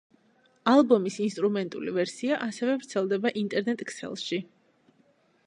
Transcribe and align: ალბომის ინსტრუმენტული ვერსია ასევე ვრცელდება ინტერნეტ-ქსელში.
ალბომის 0.71 1.17
ინსტრუმენტული 1.25 1.93
ვერსია 1.99 2.41
ასევე 2.47 2.79
ვრცელდება 2.81 3.35
ინტერნეტ-ქსელში. 3.45 4.43